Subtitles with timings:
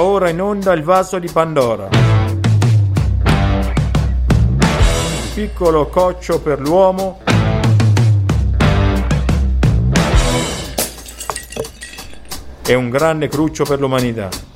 [0.00, 1.88] Ora in onda il vaso di Pandora.
[1.90, 2.10] Un
[5.34, 7.20] piccolo coccio per l'uomo.
[12.64, 14.47] E un grande cruccio per l'umanità.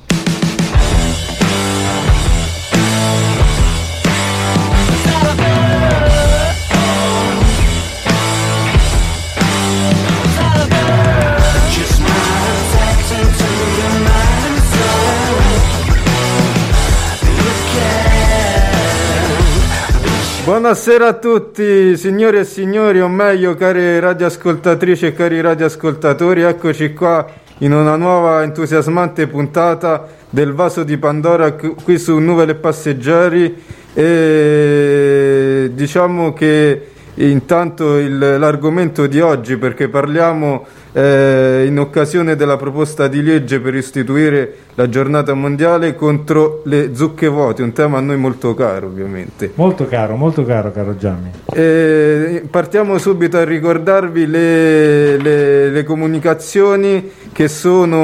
[20.43, 27.25] Buonasera a tutti, signore e signori, o meglio, cari radioascoltatrici e cari radioascoltatori, eccoci qua
[27.59, 33.55] in una nuova entusiasmante puntata del Vaso di Pandora qui su Nuvole Passeggeri
[33.93, 43.07] e diciamo che intanto il, l'argomento di oggi perché parliamo eh, in occasione della proposta
[43.07, 48.17] di legge per istituire la giornata mondiale contro le zucche vuote, un tema a noi
[48.17, 49.51] molto caro ovviamente.
[49.55, 51.31] Molto caro, molto caro, caro Gianni.
[51.51, 57.97] Eh, partiamo subito a ricordarvi le, le, le comunicazioni che sono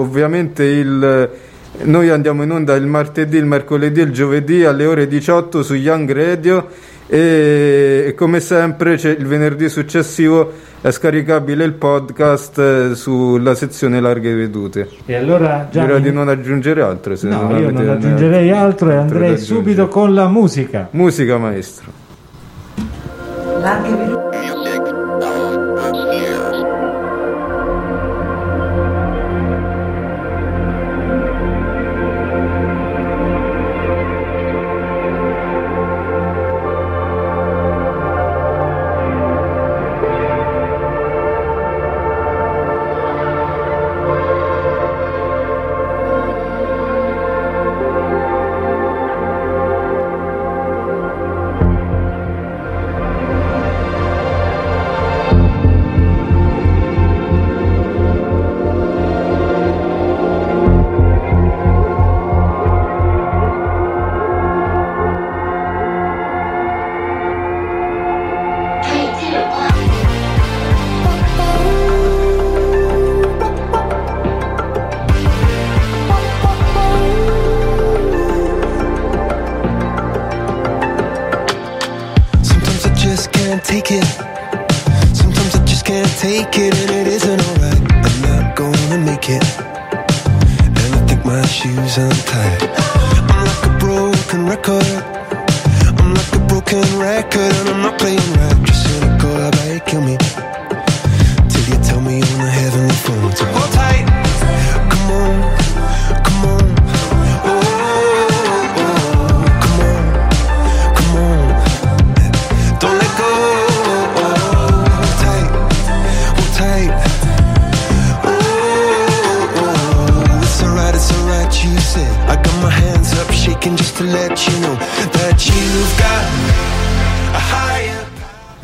[0.00, 1.30] ovviamente il...
[1.78, 5.74] Noi andiamo in onda il martedì, il mercoledì e il giovedì alle ore 18 su
[5.74, 6.68] Young Radio
[7.06, 14.34] e, e come sempre il venerdì successivo è scaricabile il podcast eh, sulla sezione larghe
[14.34, 14.88] vedute.
[15.04, 15.86] E allora Gianni...
[15.86, 17.16] direi di non aggiungere altro.
[17.16, 20.88] Se no, non io non aggiungerei altro e andrei subito con la musica.
[20.92, 21.90] Musica maestro.
[23.60, 24.15] Larghe vedute.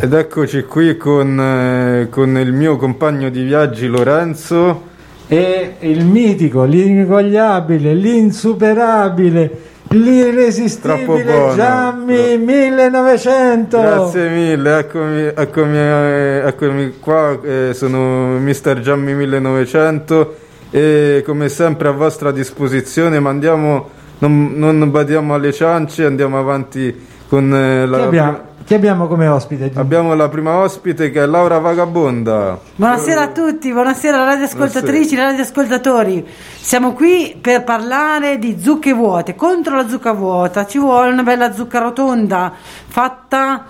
[0.02, 4.82] Ed eccoci qui con, eh, con, il mio compagno di viaggi Lorenzo.
[5.28, 9.58] E il mitico, l'ineguagliabile, l'insuperabile,
[9.90, 13.80] l'irresistibile Giammi 1900.
[13.80, 20.34] Grazie mille, eccomi, eccomi, eh, eccomi qua, eh, sono Mister Giammi 1900
[20.72, 26.92] e come sempre a vostra disposizione, ma andiamo, non, non badiamo alle ciance, andiamo avanti
[27.28, 28.08] con eh, la...
[28.08, 29.70] Prima chi abbiamo come ospite?
[29.74, 32.58] Abbiamo la prima ospite che è Laura Vagabonda.
[32.76, 36.26] Buonasera a tutti, buonasera radioascoltatrici, radioascoltatori.
[36.60, 39.34] Siamo qui per parlare di zucche vuote.
[39.34, 42.52] Contro la zucca vuota ci vuole una bella zucca rotonda
[42.86, 43.64] fatta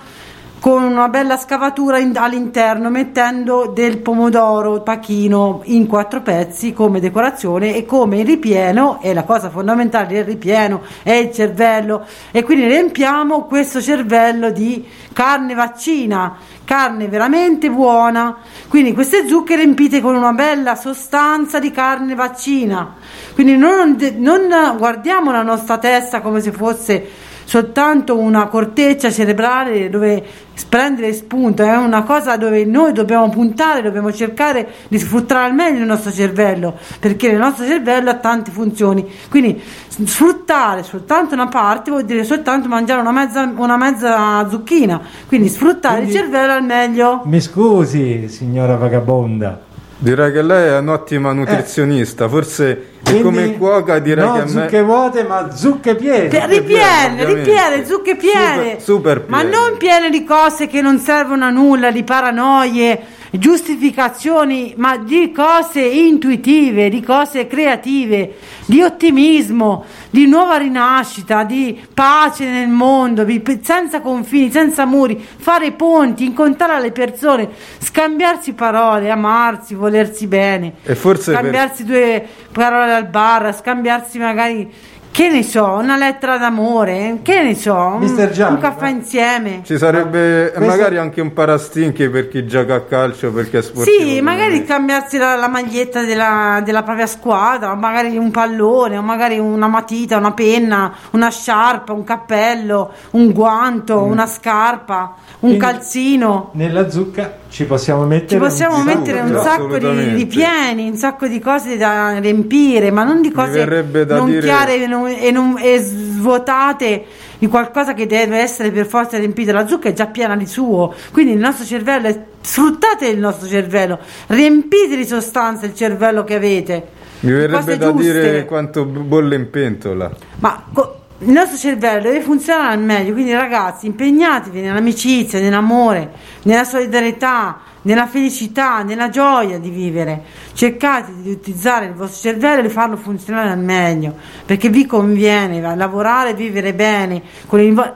[0.62, 7.74] con una bella scavatura in, all'interno mettendo del pomodoro pachino in quattro pezzi come decorazione
[7.74, 12.06] e come il ripieno e la cosa fondamentale del ripieno è il cervello.
[12.30, 18.36] E quindi riempiamo questo cervello di carne vaccina carne veramente buona.
[18.68, 22.94] Quindi queste zucche riempite con una bella sostanza di carne vaccina.
[23.34, 30.24] Quindi non, non guardiamo la nostra testa come se fosse soltanto una corteccia cerebrale dove
[30.68, 35.80] prendere spunto, è una cosa dove noi dobbiamo puntare, dobbiamo cercare di sfruttare al meglio
[35.80, 39.10] il nostro cervello, perché il nostro cervello ha tante funzioni.
[39.28, 45.48] Quindi sfruttare soltanto una parte vuol dire soltanto mangiare una mezza, una mezza zucchina, quindi
[45.48, 47.22] sfruttare quindi, il cervello al meglio.
[47.24, 49.60] Mi scusi, signora vagabonda.
[49.98, 52.28] Direi che lei è un'ottima nutrizionista, eh.
[52.28, 54.48] forse E come cuoca direi no che a me...
[54.50, 56.28] zucche vuote ma zucche piene.
[56.28, 58.78] Pe- ripiene, ripiene, zucche piene.
[58.78, 59.56] Super, super Ma piene.
[59.56, 63.00] non piene di cose che non servono a nulla, di paranoie,
[63.30, 68.34] giustificazioni, ma di cose intuitive, di cose creative,
[68.66, 75.72] di ottimismo, di nuova rinascita, di pace nel mondo, di- senza confini, senza muri, fare
[75.72, 80.74] ponti, incontrare le persone, scambiarsi parole, amarsi, volersi bene.
[80.84, 84.72] E forse per- scambiarsi due parole al bar, scambiarsi magari
[85.12, 88.88] che ne so, una lettera d'amore, che ne so, un, Mister Gianni, un caffè ma-
[88.88, 89.60] insieme.
[89.62, 93.94] Ci sarebbe Questo- magari anche un parastinchi per chi gioca a calcio perché è sportivo.
[94.08, 94.64] Sì, magari me.
[94.64, 99.68] cambiarsi la, la maglietta della, della propria squadra, o magari un pallone, o magari una
[99.68, 106.52] matita, una penna, una sciarpa, un cappello, un guanto, una scarpa, un Quindi- calzino.
[106.54, 110.88] Nella zucca ci possiamo mettere Ci possiamo un sacco mettere un sacco di, di pieni,
[110.88, 113.62] un sacco di cose da riempire, ma non di cose
[114.06, 117.04] non dire- chiare e, non- e non- e svuotate
[117.38, 119.52] di qualcosa che deve essere per forza riempito.
[119.52, 123.46] La zucca è già piena di suo, quindi il nostro cervello è, sfruttate il nostro
[123.46, 126.86] cervello, riempite di sostanza il cervello che avete.
[127.20, 128.12] Mi verrebbe da giuste.
[128.12, 130.10] dire quanto bolle in pentola.
[130.38, 136.10] Ma co- il nostro cervello deve funzionare al meglio, quindi ragazzi impegnatevi nell'amicizia, nell'amore,
[136.42, 140.22] nella solidarietà, nella felicità, nella gioia di vivere.
[140.52, 144.14] Cercate di utilizzare il vostro cervello e di farlo funzionare al meglio,
[144.44, 147.22] perché vi conviene lavorare, vivere bene,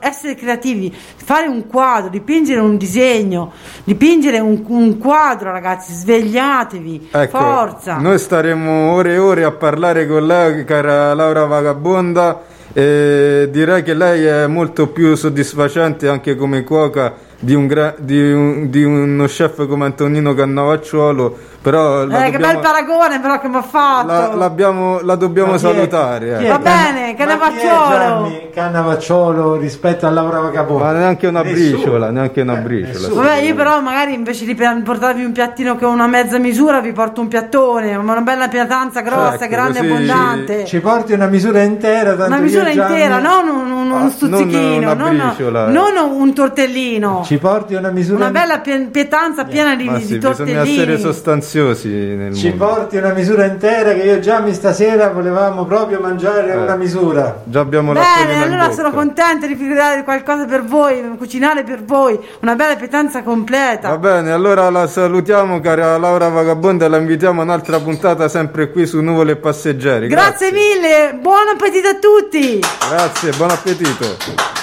[0.01, 3.53] essere creativi, fare un quadro, dipingere un disegno,
[3.83, 7.97] dipingere un, un quadro ragazzi, svegliatevi, Ecco, forza.
[7.97, 13.95] noi staremo ore e ore a parlare con lei, cara Laura Vagabonda, e direi che
[13.95, 19.25] lei è molto più soddisfacente anche come cuoca di, un gra- di, un- di uno
[19.25, 24.07] chef come Antonino Cannavacciuolo, però Eh, che dobbiamo, bel paragone però che mi ha fatto.
[24.07, 26.39] la, l'abbiamo- la dobbiamo Ma chi è- salutare.
[26.39, 26.49] eh.
[26.49, 27.17] Va bene?
[27.17, 30.85] Gianni Cannavacciolo rispetto a Laura Vagabonda.
[30.85, 31.71] Ma neanche una Nessuno.
[31.77, 33.09] briciola, neanche una Eh, briciola.
[33.15, 37.21] Vabbè, io però magari invece di portarvi un piattino con una mezza misura vi porto
[37.21, 40.65] un piattone, una bella pietanza grossa, Ecco, grande, abbondante.
[40.67, 43.95] Ci porti una misura intera, tanto Una che misura Gianni- intera, non un, un- Ah,
[44.01, 45.73] uno stuzzichino, non una non, briciola, eh.
[45.73, 47.23] non un tortellino.
[47.25, 50.73] Ci porti una misura Una bella pie- pietanza piena di, Ma di sì, bisogna tortellini.
[50.77, 52.65] essere sostanziosi nel Ci mondo.
[52.67, 56.57] porti una misura intera che io e Gianni stasera volevamo proprio mangiare Eh.
[56.57, 57.41] una misura.
[57.45, 58.73] Già abbiamo Bene, in allora bocca.
[58.75, 63.89] sono contenta di creare qualcosa per voi, cucinare per voi, una bella pietanza completa.
[63.89, 68.71] Va bene, allora la salutiamo cara Laura Vagabonda e la invitiamo a un'altra puntata sempre
[68.71, 70.09] qui su Nuvole e Passeggeri.
[70.09, 72.61] Grazie mille, buon appetito a tutti!
[72.91, 74.56] Grazie, buon appetito.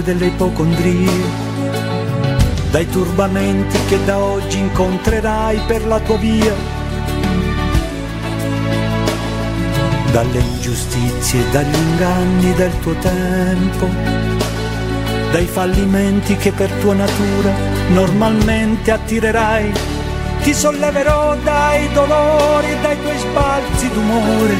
[0.00, 1.10] Paure delle ipocondrie,
[2.70, 6.54] dai turbamenti che da oggi incontrerai per la tua via,
[10.12, 13.88] dalle ingiustizie dagli inganni del tuo tempo,
[15.30, 17.52] dai fallimenti che per tua natura
[17.88, 19.72] normalmente attirerai.
[20.42, 24.56] Ti solleverò dai dolori dai tuoi sbalzi d'umore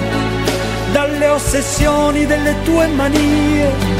[0.92, 3.99] dalle ossessioni delle tue manie.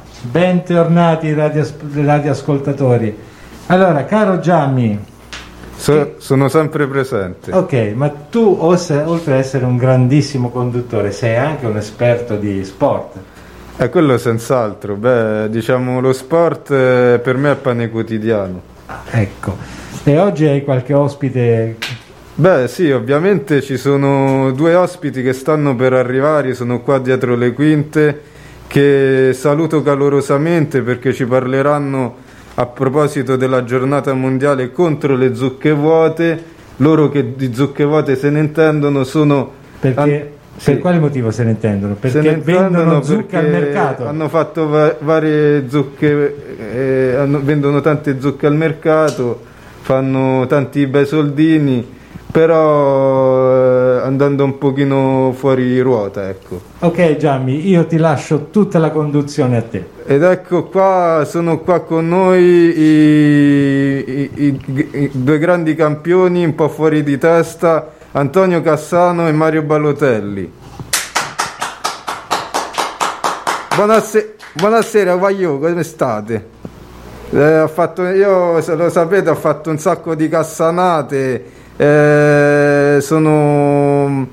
[0.21, 3.17] bentornati radio, radioascoltatori.
[3.67, 4.99] Allora, caro Gianni,
[5.75, 7.51] so, sono sempre presente.
[7.51, 13.17] Ok, ma tu oltre ad essere un grandissimo conduttore, sei anche un esperto di sport.
[13.75, 14.95] È quello senz'altro.
[14.95, 18.61] Beh, diciamo lo sport eh, per me è pane quotidiano.
[19.09, 19.55] Ecco.
[20.03, 21.77] E oggi hai qualche ospite
[22.33, 27.51] Beh sì, ovviamente ci sono due ospiti che stanno per arrivare, sono qua dietro le
[27.51, 28.21] quinte,
[28.71, 32.15] che saluto calorosamente perché ci parleranno
[32.55, 36.41] a proposito della giornata mondiale contro le zucche vuote.
[36.77, 39.51] Loro che di zucche vuote se ne intendono sono...
[39.77, 40.23] Perché, an-
[40.55, 40.71] sì.
[40.71, 41.95] Per quale motivo se ne intendono?
[41.95, 44.07] Perché ne vendono zucche al mercato.
[44.07, 46.35] Hanno fatto va- varie zucche,
[46.73, 49.41] eh, hanno, vendono tante zucche al mercato,
[49.81, 51.99] fanno tanti bei soldini
[52.31, 53.70] però
[54.03, 56.59] andando un pochino fuori ruota ecco.
[56.79, 59.85] Ok Gianni io ti lascio tutta la conduzione a te.
[60.05, 66.55] Ed ecco qua sono qua con noi i, i, i, i due grandi campioni un
[66.55, 70.51] po' fuori di testa Antonio Cassano e Mario Balotelli.
[73.75, 76.59] Buonasera buonasera Guaglio come state?
[77.33, 81.45] Eh, fatto, io se lo sapete ho fatto un sacco di cassanate
[81.77, 81.85] eh,
[82.99, 84.27] sono,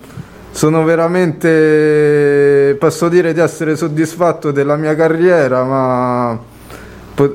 [0.50, 6.38] sono veramente, posso dire di essere soddisfatto della mia carriera, ma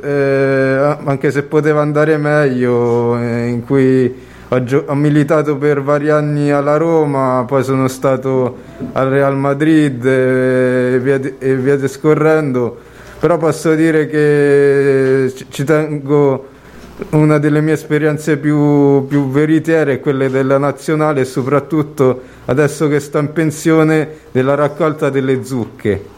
[0.01, 4.13] eh, anche se poteva andare meglio, eh, in cui
[4.47, 8.57] ho, gio- ho, militato per vari anni alla Roma, poi sono stato
[8.93, 12.77] al Real Madrid e via, e via discorrendo,
[13.19, 16.51] però posso dire che ci tengo
[17.11, 22.99] una delle mie esperienze più, più veritiere è quelle della nazionale e soprattutto adesso che
[22.99, 26.11] sto in pensione della raccolta delle zucche.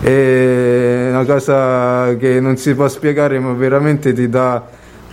[0.00, 4.62] È una cosa che non si può spiegare ma veramente ti dà,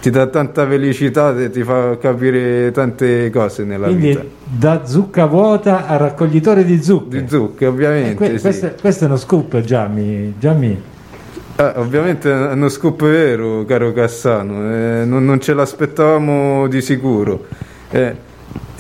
[0.02, 4.24] ti dà tanta felicità e ti fa capire tante cose nella Quindi, vita.
[4.44, 7.22] da zucca vuota a raccoglitore di zucche.
[7.22, 8.16] Di zucche ovviamente.
[8.16, 8.42] Que- sì.
[8.42, 10.34] questo, questo, è uno scoop Gianni.
[10.38, 10.82] Gianni.
[11.56, 17.46] Eh, ovviamente è uno scoop vero, caro Cassano, eh, non, non, ce l'aspettavamo di sicuro.
[17.90, 18.16] Eh,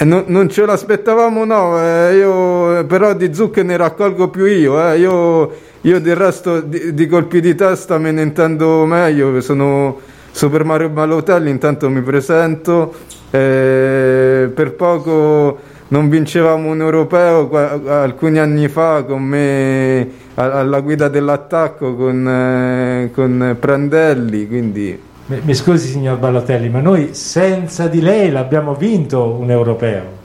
[0.03, 4.97] non, non, ce l'aspettavamo, no, eh, io, però di zucche ne raccolgo più io, eh,
[4.97, 5.51] io,
[5.81, 9.99] io, del resto di, di, colpi di testa me ne intendo meglio, sono
[10.31, 12.93] Super Mario Balotelli, intanto mi presento,
[13.29, 15.59] eh, per poco
[15.91, 23.57] non vincevamo un europeo alcuni anni fa con me alla guida dell'attacco con, eh, con
[23.59, 24.99] Prandelli, quindi...
[25.25, 30.19] Mi scusi signor Ballotelli, ma noi senza di lei l'abbiamo vinto un europeo.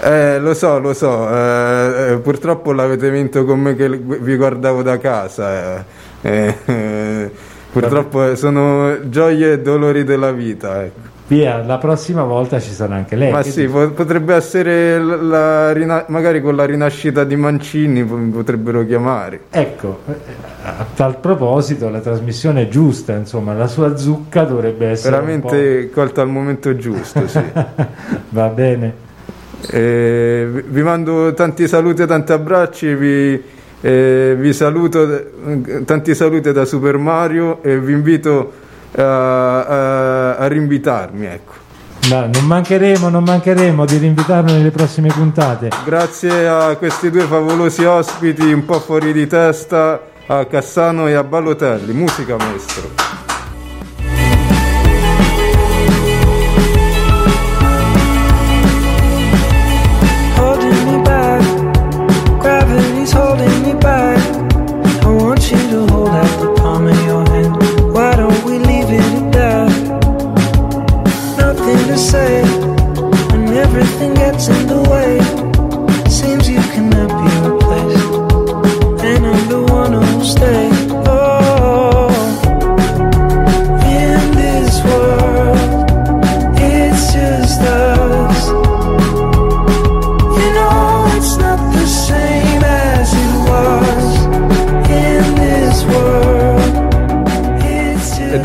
[0.00, 4.82] Eh, lo so, lo so, eh, eh purtroppo l'avete vinto con me che vi guardavo
[4.82, 5.84] da casa.
[6.20, 7.30] Eh, eh,
[7.72, 10.84] purtroppo sono gioie e dolori della vita.
[10.84, 11.17] Ecco.
[11.28, 13.30] Via, la prossima volta ci sarà anche lei.
[13.30, 13.90] Ma sì, dici?
[13.94, 19.40] potrebbe essere la, la, magari con la rinascita di Mancini potrebbero chiamare.
[19.50, 20.14] Ecco, eh,
[20.62, 26.22] a tal proposito la trasmissione è giusta, insomma, la sua zucca dovrebbe essere veramente colta
[26.22, 27.42] al momento giusto, sì.
[28.30, 29.06] Va bene.
[29.70, 33.42] Eh, vi mando tanti saluti e tanti abbracci, vi,
[33.82, 35.26] eh, vi saluto,
[35.84, 38.66] tanti saluti da Super Mario e vi invito
[38.96, 41.26] a, a, a rinvitarmi.
[41.26, 41.52] Ecco.
[42.08, 45.70] No, non mancheremo, non mancheremo di rinvitarlo nelle prossime puntate.
[45.84, 51.24] Grazie a questi due favolosi ospiti un po' fuori di testa, a Cassano e a
[51.24, 51.92] Ballotelli.
[51.92, 53.17] Musica maestro.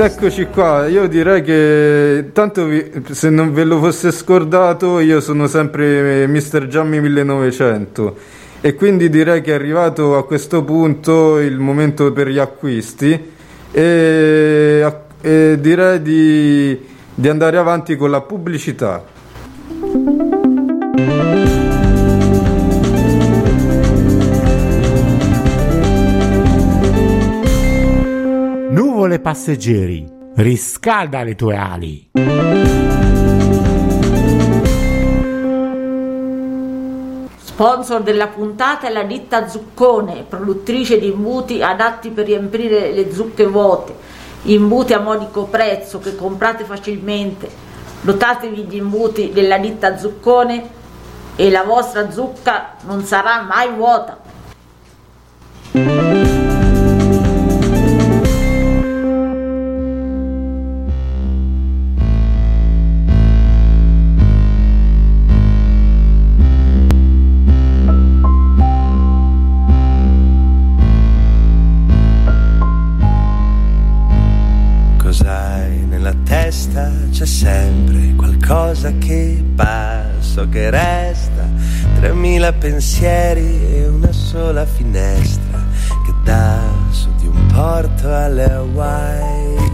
[0.06, 5.48] Eccoci qua, io direi che tanto vi, se non ve lo fosse scordato io sono
[5.48, 6.68] sempre Mr.
[6.68, 8.16] Giammi 1900
[8.60, 13.18] e quindi direi che è arrivato a questo punto il momento per gli acquisti
[13.72, 16.80] e, e direi di,
[17.14, 19.04] di andare avanti con la pubblicità.
[29.04, 32.12] Onorevole passeggeri, riscalda le tue ali.
[37.36, 43.46] Sponsor della puntata è la ditta Zuccone, produttrice di imbuti adatti per riempire le zucche
[43.46, 43.94] vuote,
[44.44, 47.50] imbuti a modico prezzo che comprate facilmente.
[48.00, 50.70] Dotatevi di imbuti della ditta Zuccone
[51.36, 54.22] e la vostra zucca non sarà mai vuota.
[80.54, 81.50] Che resta.
[81.96, 85.66] Tremila pensieri e una sola finestra
[86.06, 86.60] che dà
[86.92, 89.72] su di un porto alle Hawaii.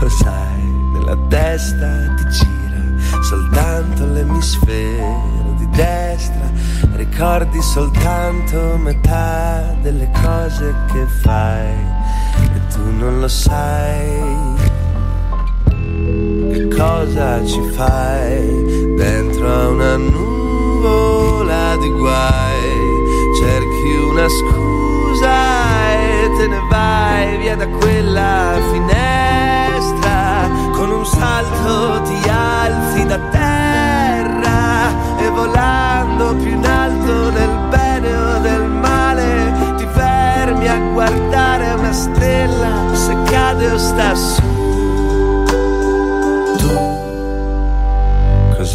[0.00, 0.62] Cos'hai
[0.94, 2.14] nella testa?
[2.16, 6.50] Ti gira soltanto l'emisfero di destra.
[6.96, 11.72] Ricordi soltanto metà delle cose che fai
[12.52, 14.65] e tu non lo sai.
[16.52, 22.70] Che cosa ci fai dentro a una nuvola di guai?
[23.38, 30.48] Cerchi una scusa e te ne vai via da quella finestra.
[30.72, 34.88] Con un salto ti alzi da terra
[35.18, 41.92] e volando più in alto nel bene o nel male ti fermi a guardare una
[41.92, 44.65] stella se cade o sta su.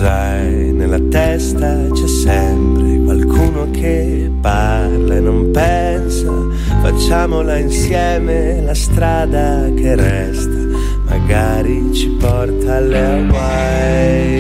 [0.02, 1.78] Cos'hai nella testa?
[1.94, 6.32] C'è sempre qualcuno che parla e non pensa.
[6.82, 10.58] Facciamola insieme la strada che resta,
[11.08, 14.40] magari ci porta alle Hawaii.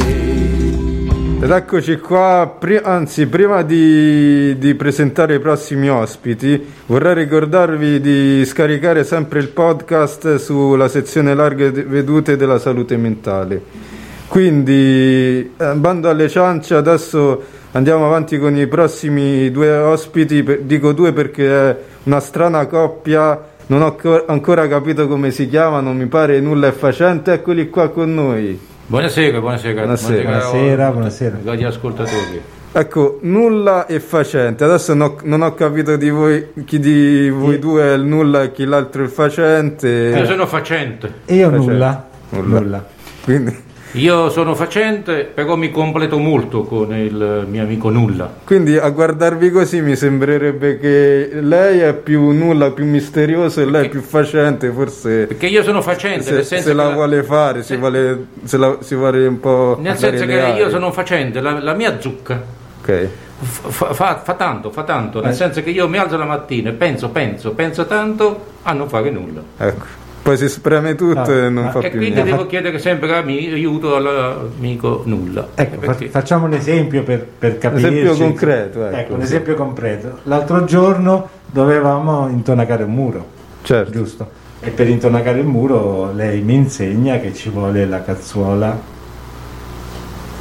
[1.43, 8.45] Ed eccoci qua, pri- anzi prima di, di presentare i prossimi ospiti vorrei ricordarvi di
[8.45, 13.90] scaricare sempre il podcast sulla sezione larghe vedute della salute mentale.
[14.31, 20.93] Quindi, eh, bando alle ciance, adesso andiamo avanti con i prossimi due ospiti, per- dico
[20.93, 26.05] due perché è una strana coppia, non ho co- ancora capito come si chiamano, mi
[26.05, 28.57] pare nulla è facente, eccoli qua con noi.
[28.85, 29.81] Buonasera, buonasera.
[29.81, 30.23] Buonasera.
[30.23, 31.37] Buonasera, a- buonasera.
[31.47, 32.41] agli ascoltatori.
[32.71, 34.63] Ecco, nulla è facente.
[34.63, 38.51] Adesso no- non ho capito di voi chi di voi due è il nulla e
[38.53, 39.89] chi l'altro è il facente.
[40.17, 41.11] Io sono facente.
[41.25, 41.71] Io Facente.
[41.71, 42.07] nulla.
[42.29, 42.59] Nulla.
[42.59, 42.85] Nulla.
[43.25, 48.33] Quindi, Io sono facente, però mi completo molto con il mio amico Nulla.
[48.45, 53.87] quindi a guardarvi così mi sembrerebbe che lei è più nulla, più misterioso e lei
[53.87, 54.69] è più facente.
[54.71, 57.77] Forse Perché io sono facente, se, nel senso se la che vuole fare, si se-
[57.77, 59.77] vuole, se la- si vuole un po'.
[59.81, 62.41] Nel senso che io sono facente, la, la mia zucca
[62.81, 63.07] Ok.
[63.41, 65.35] fa, fa- fa tanto, fa tanto, nel Eh.
[65.35, 69.09] senso che io mi alzo la mattina e penso, penso, penso tanto a non fare
[69.09, 69.41] nulla.
[69.57, 69.85] Ecco.
[70.21, 72.31] Poi si spreme tutto Ah, e non fa E più quindi niente.
[72.31, 75.47] devo chiedere sempre aiuto all'amico Nulla.
[75.55, 77.87] Ecco, Perché- facciamo un esempio per, per capire.
[77.89, 79.25] esempio concreto, ecco, un sì.
[79.25, 80.19] esempio concreto.
[80.23, 83.25] L'altro giorno dovevamo intonacare un muro,
[83.63, 83.91] Certo.
[83.91, 84.29] giusto?
[84.59, 88.79] E per intonacare il muro lei mi insegna che ci vuole la cazzuola,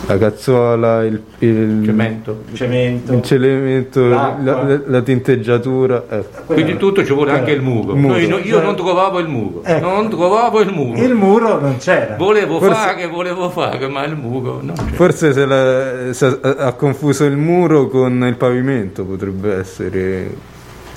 [0.06, 2.42] La cazzuola, il, il, Cemento.
[2.54, 3.12] cemento.
[3.12, 6.04] il cemento, la, la- la tinteggiatura.
[6.08, 6.52] ecco.
[6.54, 7.94] Quindi tutto ci vuole anche il muro.
[7.94, 8.14] Muro.
[8.14, 9.62] Noi- no- io non trovavo il muro.
[9.62, 9.86] Ecco.
[9.88, 11.00] Non trovavo il muro.
[11.00, 12.16] Il muro non c'era.
[12.16, 14.94] Volevo Forse- fare, volevo fare, ma il muro non c'è.
[14.94, 20.48] Forse se la- se ha confuso il muro con il pavimento, potrebbe essere.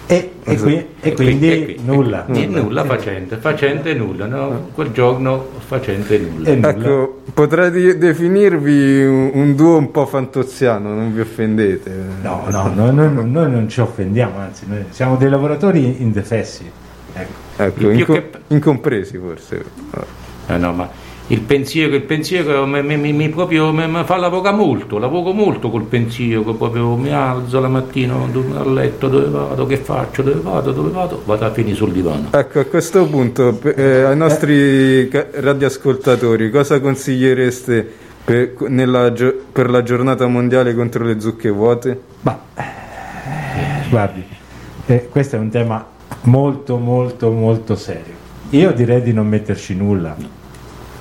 [0.05, 2.25] E, e qui- e quindi E qui- nulla.
[2.27, 4.67] e nulla facente, facente nulla, no?
[4.73, 6.49] Quel giorno facente nulla.
[6.49, 6.69] E nulla.
[6.69, 11.91] Ecco, potrei di- definirvi un, un duo un po' fantoziano, non vi offendete.
[12.21, 16.69] No, no, no, noi, noi- noi non ci offendiamo, anzi, noi siamo dei lavoratori indefessi.
[17.13, 17.31] Ecco.
[17.55, 19.63] Ecco, Più inco- che- incompresi forse.
[20.47, 20.89] Eh no, ma
[21.27, 25.69] il pensiero, il pensiero mi, mi- mi- proprio mi, mi fa lavorare molto, lavoro molto
[25.69, 30.41] col pensiero, che proprio mi alzo la mattina a letto, dove vado, che faccio, dove
[30.41, 32.27] vado, dove vado, vado a finire sul divano.
[32.31, 37.89] Ecco, a questo punto, eh, ai nostri ca- radioascoltatori, cosa consigliereste
[38.25, 39.11] per, nella
[39.51, 41.99] per la giornata mondiale contro le zucche vuote?
[42.21, 44.23] Ma eh, guardi,
[44.87, 45.85] eh, questo è un tema
[46.23, 48.13] molto, molto, molto serio.
[48.49, 50.41] Io direi di non metterci nulla.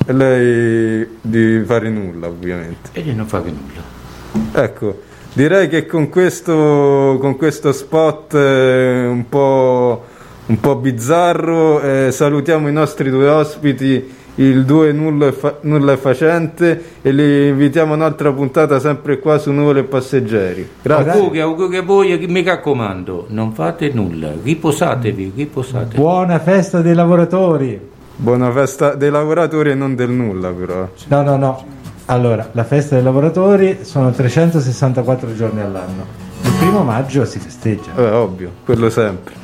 [0.04, 2.90] E lei di fare nulla, ovviamente.
[2.92, 4.62] E di non fare nulla.
[4.64, 5.00] Ecco,
[5.32, 10.04] direi che con questo, con questo spot eh, un po',
[10.46, 11.80] un po' bizzarro.
[11.80, 17.12] Eh, salutiamo i nostri due ospiti, il 2 Nulla e, Fa- Nulla e Facente, e
[17.12, 20.68] li invitiamo a un'altra puntata sempre qua su Nuvole e Passeggeri.
[20.82, 21.10] Grazie.
[21.12, 25.96] Auguri, auguri a voi e mi raccomando, non fate nulla, riposatevi, riposatevi.
[25.96, 27.90] Buona festa dei lavoratori.
[28.16, 30.88] Buona festa dei lavoratori e non del nulla, però.
[31.08, 31.64] No, no, no.
[32.06, 36.04] Allora, la festa dei lavoratori sono 364 giorni all'anno.
[36.42, 37.92] Il primo maggio si festeggia.
[37.96, 39.34] Eh, ovvio, quello sempre.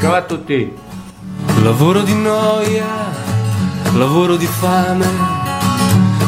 [0.00, 0.72] Ciao a tutti.
[1.62, 2.86] Lavoro di noia,
[3.94, 5.06] lavoro di fame,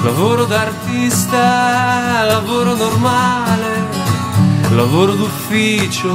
[0.03, 3.85] lavoro d'artista, lavoro normale,
[4.75, 6.11] lavoro d'ufficio,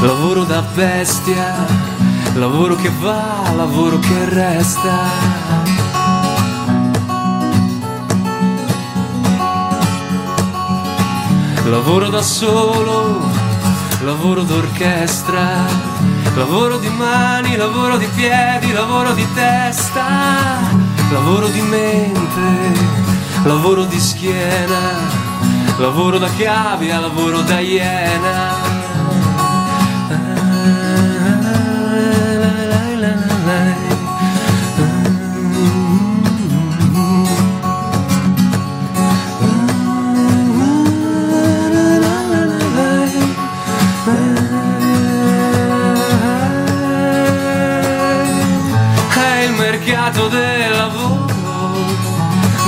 [0.00, 1.54] lavoro da bestia,
[2.36, 4.94] lavoro che va, lavoro che resta.
[11.64, 13.28] Lavoro da solo,
[14.04, 15.64] lavoro d'orchestra,
[16.34, 20.04] lavoro di mani, lavoro di piedi, lavoro di testa,
[21.10, 22.78] lavoro di mente,
[23.44, 25.00] lavoro di schiena,
[25.78, 28.76] lavoro da cavia, lavoro da iena.
[33.46, 33.52] È
[49.44, 51.26] il mercato del lavoro,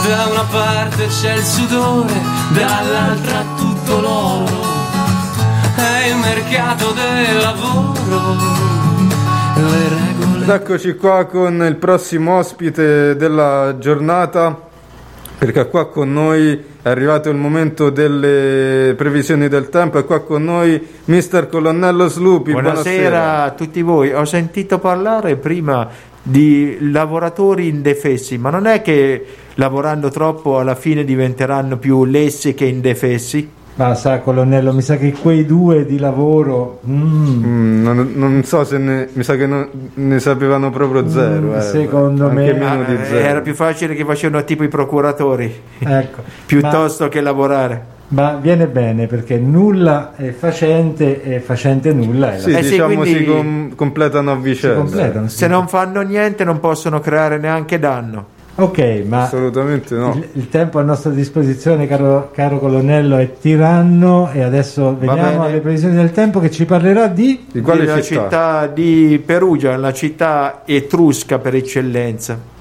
[0.07, 4.67] da una parte c'è il sudore, dall'altra tutto l'oro.
[5.75, 8.37] È il mercato del lavoro,
[9.57, 10.08] le.
[10.49, 14.59] Ed eccoci qua con il prossimo ospite della giornata,
[15.37, 20.45] perché qua con noi è arrivato il momento delle previsioni del tempo, è qua con
[20.45, 22.53] noi mister Colonnello Slupi.
[22.53, 24.15] Buonasera a tutti voi.
[24.15, 25.87] Ho sentito parlare prima
[26.23, 32.65] di lavoratori indefessi, ma non è che lavorando troppo alla fine diventeranno più lessi che
[32.65, 33.51] indefessi?
[33.79, 36.81] Ma sa, colonnello, mi sa che quei due di lavoro.
[36.85, 41.47] mm, Mm, non, non so se ne, mi sa che non- ne sapevano proprio zero.
[41.53, 43.19] Mm, eh, secondo me- meno di Ah, zero.
[43.19, 46.23] era più facile che facevano tipo i procuratori, ecco.
[46.45, 47.97] piuttosto che lavorare.
[48.09, 52.63] Ma, ma viene bene perché nulla è facente e facente nulla è la Sì, Eh
[52.65, 54.77] sì, diciamo quindi- si com- completano a si vicenda.
[54.81, 55.29] completano.
[55.29, 55.37] sì.
[55.37, 58.27] Se non fanno niente non possono creare neanche danno.
[58.61, 60.15] Ok, ma Assolutamente no.
[60.17, 65.47] il, il tempo a nostra disposizione, caro, caro colonnello, è tiranno e adesso veniamo bene.
[65.47, 67.47] alle previsioni del tempo che ci parlerà di...
[67.53, 68.23] Di quale Della città?
[68.25, 72.57] città di Perugia, la città etrusca per eccellenza.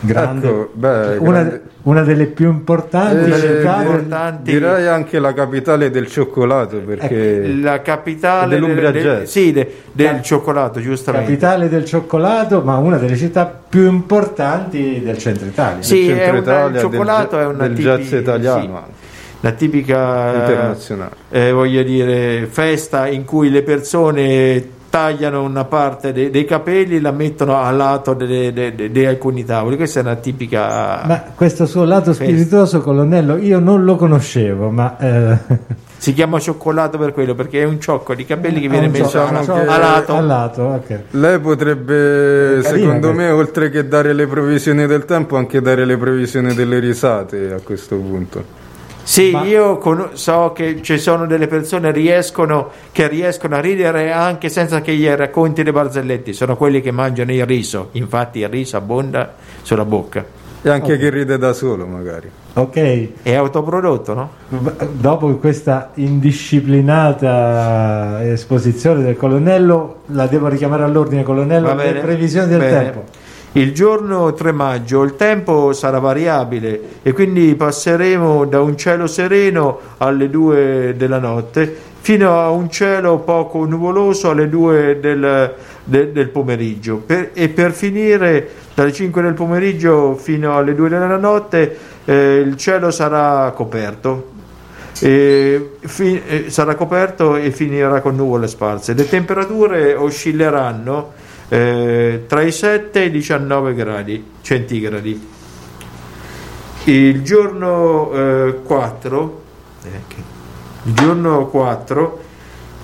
[0.00, 1.62] Grande, Ecco, beh, una, grande.
[1.82, 7.46] una delle più importanti Eh, città del- importanti- Direi anche la capitale del cioccolato perché
[7.60, 9.30] La capitale Dell'Umbria del, Jazz.
[9.30, 11.28] sì, de- del cioccolato, giustamente.
[11.30, 15.82] capitale del cioccolato, ma una delle città più importanti del centro Italia.
[15.82, 18.60] Sì, il centro è una- Italia il cioccolato del, è una del tipi- jazz italiano
[18.62, 18.66] sì.
[18.68, 18.94] anche,
[19.40, 21.10] La tipica internazionale.
[21.30, 27.00] eh, voglio dire, festa in cui le persone tagliano una parte de- dei capelli e
[27.02, 29.76] la mettono a lato di alcuni tavoli.
[29.76, 31.02] Questa è una tipica.
[31.04, 32.24] Ma questo suo lato Festa.
[32.24, 34.96] spiritoso, colonnello, io non lo conoscevo, ma...
[34.98, 35.38] eh,
[35.98, 39.30] Si chiama cioccolato per quello, perché è un ciocco di capelli che viene messo a,
[39.38, 40.20] diciamo a lato.
[40.20, 41.00] lato, ok.
[41.12, 43.34] Lei potrebbe, secondo me, questa.
[43.34, 47.96] oltre che dare le previsioni del tempo, anche dare le previsioni delle risate a questo
[47.96, 48.44] punto.
[49.06, 54.10] Sì, Ma- io con- so che ci sono delle persone riescono, che riescono a ridere
[54.10, 56.32] anche senza che gli racconti le barzellette.
[56.32, 57.90] Sono quelli che mangiano il riso.
[57.92, 60.24] Infatti, il riso abbonda sulla bocca.
[60.60, 62.28] E anche chi ride da solo, magari.
[62.54, 64.30] Ok, È autoprodotto, no?
[64.90, 72.00] dopo questa indisciplinata esposizione del colonnello, la devo richiamare all'ordine, colonnello, bene?
[72.00, 72.82] previsioni del Bene.
[72.82, 73.04] tempo.
[73.56, 79.78] Il giorno 3 maggio il tempo sarà variabile e quindi passeremo da un cielo sereno
[79.96, 86.28] alle 2 della notte fino a un cielo poco nuvoloso alle 2 del, de- del
[86.28, 92.36] pomeriggio Per- e per finire dalle 5 del pomeriggio fino alle 2 della notte eh,
[92.46, 94.34] il cielo sarà coperto
[95.00, 98.92] e fi- eh, sarà coperto e finirà con nuvole sparse.
[98.92, 101.12] Le temperature oscilleranno
[101.48, 105.34] eh, tra i 7 e i 19 gradi centigradi.
[106.84, 109.42] Il giorno eh, 4,
[109.84, 109.90] eh,
[110.84, 112.24] il giorno 4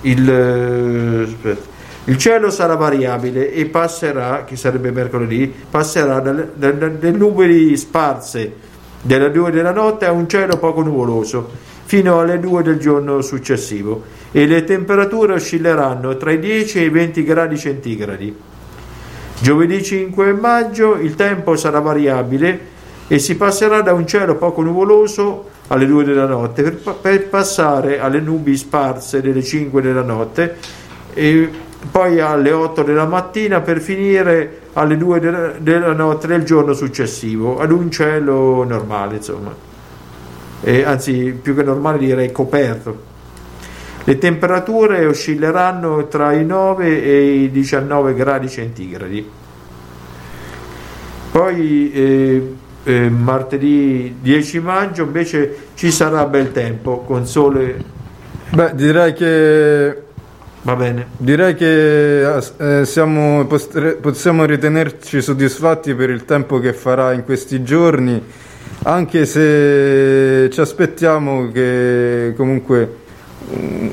[0.03, 1.57] il, eh,
[2.05, 8.71] il cielo sarà variabile e passerà, che sarebbe mercoledì, passerà dalle nuvoli sparse
[9.01, 14.03] delle 2 della notte a un cielo poco nuvoloso fino alle 2 del giorno successivo
[14.31, 18.35] e le temperature oscilleranno tra i 10 e i 20 gradi centigradi.
[19.39, 22.71] Giovedì 5 maggio il tempo sarà variabile
[23.07, 27.99] e si passerà da un cielo poco nuvoloso alle 2 della notte per, per passare
[27.99, 30.57] alle nubi sparse delle 5 della notte
[31.13, 31.49] e
[31.91, 37.59] poi alle 8 della mattina per finire alle 2 della, della notte del giorno successivo
[37.59, 39.53] ad un cielo normale insomma.
[40.61, 43.11] E, anzi più che normale direi coperto
[44.05, 49.29] le temperature oscilleranno tra i 9 e i 19 gradi centigradi.
[51.31, 57.91] Poi eh, eh, martedì 10 maggio invece ci sarà bel tempo con sole.
[58.49, 60.01] Beh, direi che
[60.61, 61.07] va bene.
[61.17, 63.47] Direi che eh, siamo,
[64.01, 68.21] possiamo ritenerci soddisfatti per il tempo che farà in questi giorni,
[68.83, 73.02] anche se ci aspettiamo che comunque un-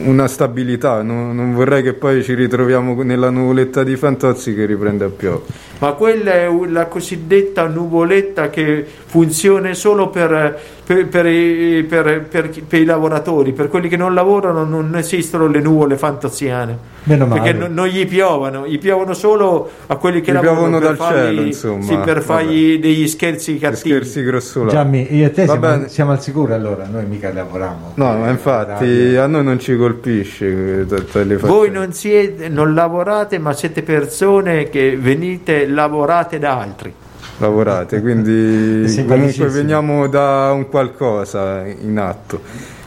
[0.05, 5.05] una stabilità, no- non vorrei che poi ci ritroviamo nella nuvoletta di Fantozzi che riprende
[5.05, 5.43] a piovere.
[5.79, 10.59] ma quella è la cosiddetta nuvoletta che funziona solo per,
[10.91, 12.23] per- per i, per-
[12.67, 16.77] per i lavoratori, per quelli che non lavorano non esistono le nuvole fantaziane.
[17.05, 17.41] Meno male.
[17.41, 20.97] Perché non, non gli piovono, gli piovono solo a quelli che Gli lavorano per dal
[20.97, 21.83] fargli, cielo, insomma.
[21.85, 23.95] sì, per fargli degli scherzi cattivi.
[23.95, 24.71] Scherzi grossolani.
[24.73, 27.93] Gianni, io e te siamo, siamo al sicuro allora, noi mica lavoriamo.
[27.95, 33.53] No, ma infatti a noi non ci colpisce eh, Voi non, siete, non lavorate, ma
[33.53, 36.93] siete persone che venite lavorate da altri.
[37.41, 42.41] Lavorate, quindi comunque veniamo da un qualcosa in atto.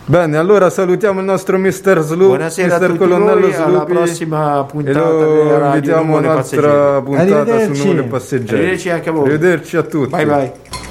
[0.05, 2.01] Bene, allora salutiamo il nostro Mr.
[2.01, 7.01] Sloop, Buonasera tutti Colonnello voi, alla prossima e puntata lo della radio invitiamo a un'altra
[7.01, 7.87] puntata su.
[7.87, 8.57] Nuvole Passeggeri.
[8.57, 9.25] Arrivederci anche a voi.
[9.27, 10.09] Arrivederci a tutti.
[10.09, 10.82] Bye bye.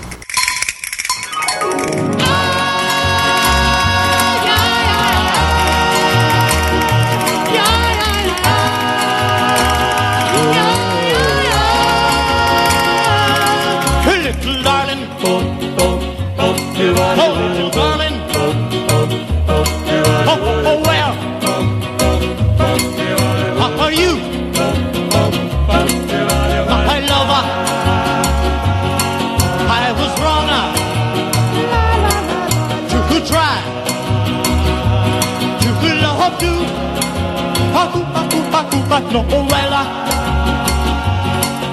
[38.89, 39.75] But no, well.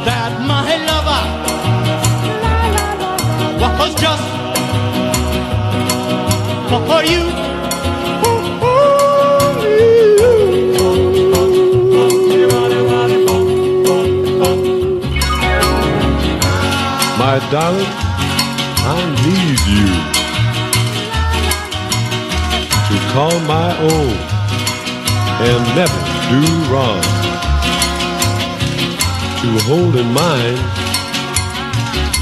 [0.06, 1.24] That my lover
[3.80, 4.24] was just
[6.70, 7.24] for you.
[17.18, 17.94] My darling,
[18.88, 19.88] I need you
[22.88, 24.14] to call my own
[25.42, 27.02] and never do wrong.
[29.42, 30.60] To hold in mind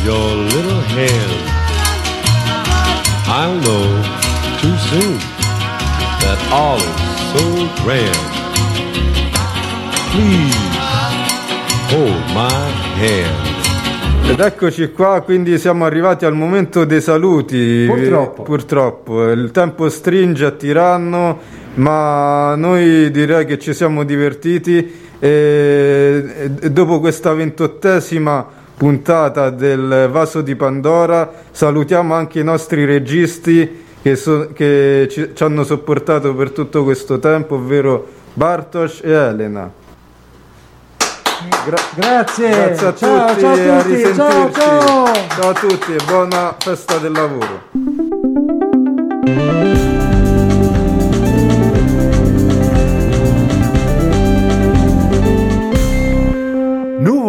[0.05, 1.55] your little hand.
[3.27, 3.87] I'll know
[4.61, 5.17] too soon
[6.21, 7.45] that all is so
[7.83, 8.23] grand.
[10.11, 10.55] Please
[11.89, 13.45] hold my hand.
[14.29, 17.85] Ed eccoci qua, quindi siamo arrivati al momento dei saluti.
[17.87, 18.43] Purtroppo.
[18.43, 21.39] Purtroppo, il tempo stringe a tiranno,
[21.77, 28.45] ma noi direi che ci siamo divertiti e, dopo questa ventottesima
[28.77, 35.43] puntata del Vaso di Pandora salutiamo anche i nostri registi che, so- che ci, ci
[35.43, 39.69] hanno sopportato per tutto questo tempo, ovvero Bartosz e Elena.
[41.65, 42.49] Gra- Grazie.
[42.49, 43.95] Grazie a ciao, tutti, ciao a a tutti.
[43.95, 44.15] risentirci.
[44.15, 45.05] Ciao, ciao.
[45.39, 47.65] Ciao a tutti e buona festa del lavoro.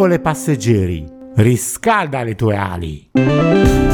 [0.08, 3.87] Nuvole passeggeri, riscalda le tue ali.